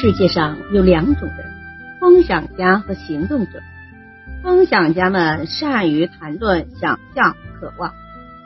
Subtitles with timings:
[0.00, 1.38] 世界上有两种人：
[1.98, 3.60] 空想家和行动者。
[4.44, 7.92] 空想家们善于谈论想象、渴望，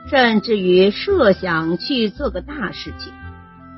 [0.09, 3.13] 甚至于设想去做个大事情；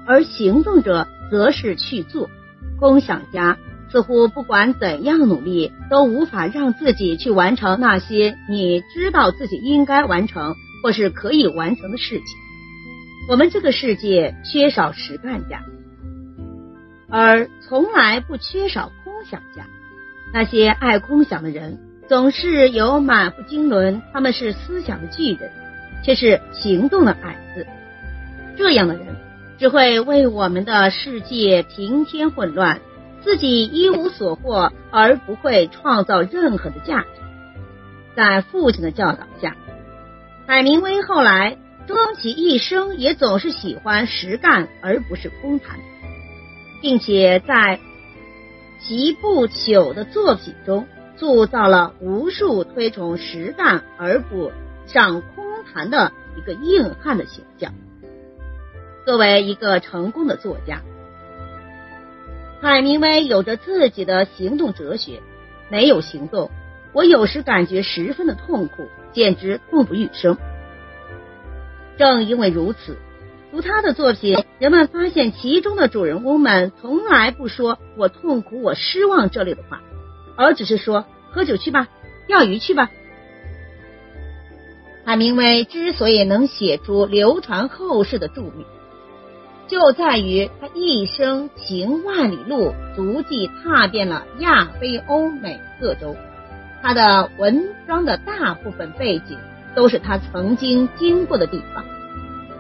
[0.07, 2.30] 而行动者则是去做。
[2.79, 3.59] 空想家
[3.91, 12.25] 似乎不管怎样努力，都无法让自己去完成那些你知道自己应该完成或是可以完成的事情。
[13.29, 15.61] 我们这个世界缺少实干家。
[17.16, 19.66] 而从来不缺少空想家，
[20.32, 21.78] 那些爱空想的人
[22.09, 25.52] 总是有满腹经纶，他们是思想的巨人，
[26.02, 27.68] 却是行动的矮子。
[28.56, 29.14] 这样的人
[29.60, 32.80] 只会为我们的世界平添混乱，
[33.23, 37.06] 自己一无所获，而不会创造任何的价值。
[38.16, 39.56] 在父亲的教导下，
[40.48, 45.78] 海明威后来终其一生也总是喜欢实干，而不是空谈。
[46.84, 47.80] 并且在
[48.79, 54.52] 其不朽的作品中塑造了无数推崇实干而不
[54.87, 57.73] 上空谈的一个硬汉的形象。
[59.07, 60.82] 作为一个成功的作家，
[62.60, 65.22] 海明威有着自己的行动哲学。
[65.71, 66.50] 没有行动，
[66.93, 70.37] 我有时感觉十分的痛苦，简直痛不欲生。
[71.97, 72.99] 正因为如此。
[73.55, 79.81] 读他的作品，人们发现其中的主人公们从来不说“我痛苦，我失望”这类的话，
[80.37, 81.87] 而只是说“喝酒去吧，
[82.27, 82.91] 钓鱼去吧”。
[85.06, 88.66] 海明威之所以能写出流传后世的著名，
[89.69, 96.16] 就在于他一生行万里路，足迹踏遍了亚非欧美各洲。
[96.83, 99.39] 他的文章的大部分背景
[99.77, 101.84] 都是他曾经经过的地方。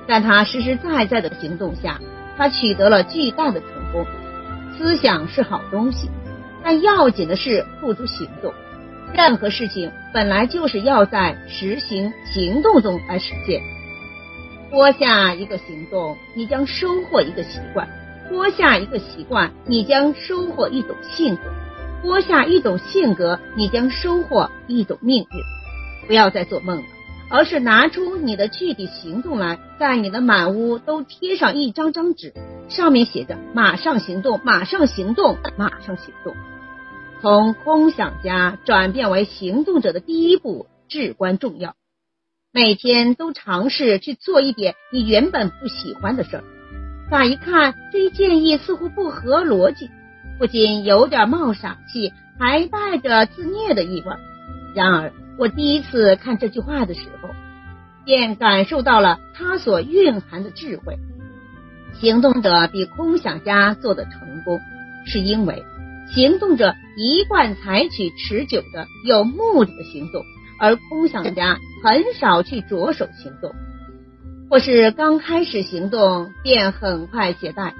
[0.06, 2.00] 在他实实在在的行动下，
[2.36, 4.06] 他取得了巨大的成功。
[4.76, 6.10] 思想是好东西，
[6.62, 8.52] 但要紧的是付诸行动。
[9.14, 13.62] 任何事情本来就是要在实行行动中来实现。
[14.70, 17.86] 播下一个行动，你将收获一个习惯；
[18.28, 21.42] 播下一个习惯，你将收获一种性格；
[22.02, 26.06] 播下一种性格，你将收获一种命运。
[26.08, 26.93] 不要再做梦了。
[27.34, 32.32] 而是拿出你的具体行动来，在你的满屋都贴上一张张纸，
[32.68, 36.32] 上面写着“马上行动，马上行动，马上行动”。
[37.20, 41.74] 从空想家转变为行动者的第一步至关重要。
[42.52, 46.44] 每天都尝试去做一点你原本不喜欢的事儿。
[47.10, 49.90] 乍一看，这一建议似乎不合逻辑，
[50.38, 54.12] 不仅有点冒傻气，还带着自虐的意味。
[54.76, 57.28] 然而，我第一次看这句话的时候，
[58.04, 60.96] 便感受到了它所蕴含的智慧。
[61.94, 64.60] 行动者比空想家做的成功，
[65.06, 65.64] 是因为
[66.12, 70.22] 行动者一贯采取持久的、有目的的行动，
[70.60, 73.52] 而空想家很少去着手行动，
[74.48, 77.72] 或是刚开始行动便很快懈怠。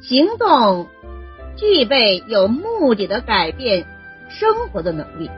[0.00, 0.88] 行动
[1.56, 3.86] 具备有目的的改变
[4.28, 5.30] 生活的能力。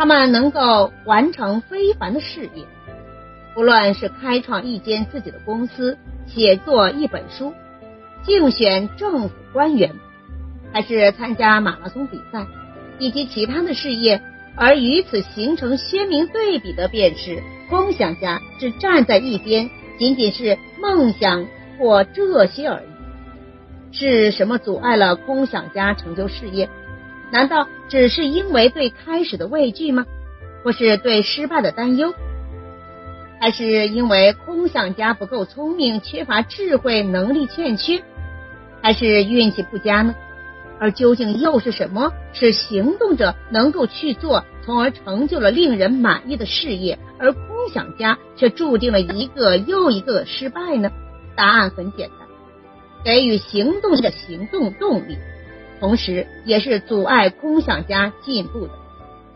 [0.00, 2.64] 他们能够完成非凡的事业，
[3.54, 7.52] 不论是开创一间自己的公司、写作一本书、
[8.22, 9.94] 竞选政府官员，
[10.72, 12.46] 还是参加马拉松比赛
[12.98, 14.22] 以及其他的事业。
[14.56, 19.68] 而与此形成鲜明对比的，便是空想家只站在一边，
[19.98, 21.46] 仅仅是梦想
[21.78, 22.86] 或这些而已。
[23.92, 26.70] 是什么阻碍了空想家成就事业？
[27.30, 30.04] 难道只是因为对开始的畏惧吗？
[30.62, 32.12] 或是对失败的担忧？
[33.40, 38.02] 还是因为空想家不够聪明，缺乏智慧，能力欠缺？
[38.82, 40.14] 还是运气不佳呢？
[40.78, 47.42] 而究竟又是什么使行动者能够去做，从而成就了令人满意的事业，而空
[47.72, 50.90] 想家却注定了一个又一个失败呢？
[51.36, 52.28] 答案很简单：
[53.04, 55.16] 给予行动的行动动力。
[55.80, 58.72] 同时，也是阻碍空想家进步的，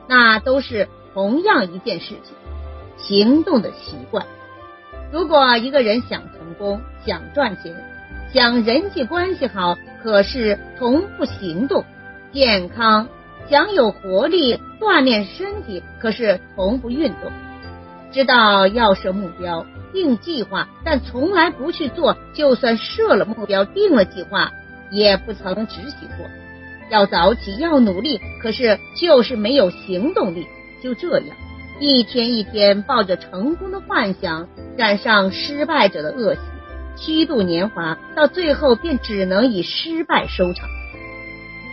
[0.06, 2.35] 那都是同样一件事情——
[2.99, 4.26] 行动的习惯。
[5.11, 7.75] 如果一个人想成功、想赚钱、
[8.32, 11.82] 想人际关系好，可是从不行动；
[12.32, 13.08] 健康、
[13.49, 17.31] 想有活力、锻炼身体，可是从不运动；
[18.12, 24.52] 知道要设目标、定计划，但从来不去做，就算设了目标、定了计划。
[24.90, 26.26] 也不曾执行过，
[26.90, 30.46] 要早起，要努力，可是就是没有行动力。
[30.82, 31.36] 就这样，
[31.81, 36.40] 一天一天抱着成功的幻想，染上失败者的恶习，
[36.96, 40.69] 虚度年华，到最后便只能以失败收场。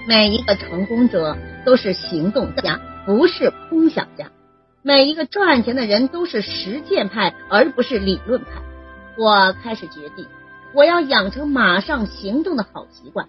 [0.07, 4.27] 每一个成功者都是行动家，不是空想家；
[4.81, 8.47] 每一个赚钱的人都是实践派，而不是理论派。
[9.17, 10.25] 我开始决定，
[10.73, 13.27] 我要养成马上行动的好习惯。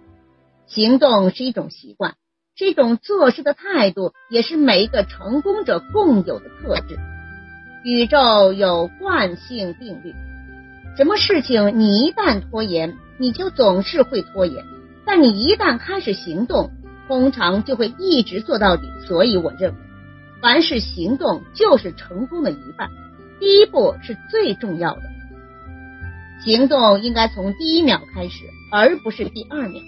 [0.66, 2.14] 行动是一种习惯，
[2.56, 6.98] 是一种做事的态度，也是每一个成功者共有的特质。
[7.84, 10.14] 宇宙有惯性定律，
[10.96, 14.62] 什么事情你一旦拖延，你就总是会拖延；
[15.04, 16.70] 但你一旦开始行动，
[17.08, 18.88] 通常就会一直做到底。
[19.06, 19.76] 所以，我认为，
[20.40, 22.88] 凡是行动就是成功的一半。
[23.40, 25.02] 第一步是最重要的，
[26.44, 29.80] 行动应该从第一秒开始，而不是第二秒。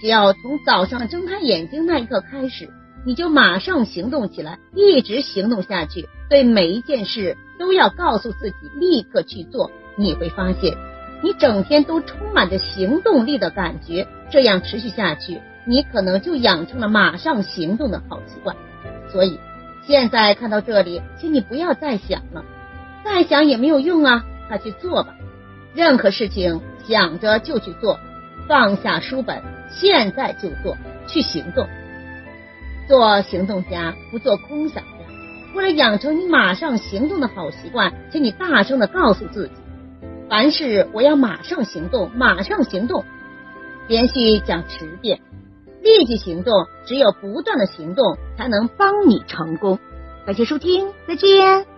[0.00, 2.68] 只要从早上睁开眼睛那一刻开始。
[3.06, 6.08] 你就马上行动起来，一直行动下去。
[6.28, 9.70] 对每一件事都要告诉自己立刻去做。
[9.96, 10.76] 你会发现，
[11.22, 14.08] 你整天都充满着行动力的感觉。
[14.28, 18.56] 这样持续下去，你可能就养成了马上行动的好习惯。
[19.12, 19.38] 所以，
[19.86, 22.44] 现在看到这里，请你不要再想了，
[23.04, 24.24] 再想也没有用啊！
[24.48, 25.14] 快去做吧。
[25.76, 28.00] 任何事情想着就去做，
[28.48, 30.74] 放下书本，现在就做，
[31.06, 31.68] 去行动。
[32.88, 34.90] 做行动家，不做空想家。
[35.54, 39.54] 为了养成你马上行动的好习惯，请你大声的告诉自己：
[40.30, 43.04] 凡事我要马上行动，马上行动。
[43.86, 45.20] 连续讲十遍，
[45.82, 46.66] 立即行动。
[46.86, 49.78] 只有不断的行动，才能帮你成功。
[50.24, 51.75] 感谢收听，再见。